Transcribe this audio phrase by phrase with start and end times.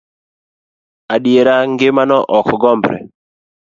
[1.15, 2.97] Adiera ngima no ok gombre.